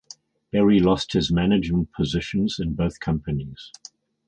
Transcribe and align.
Berry 0.51 0.79
lost 0.79 1.13
his 1.13 1.31
management 1.31 1.91
positions 1.93 2.57
in 2.59 2.73
both 2.73 2.99
companies. 2.99 3.71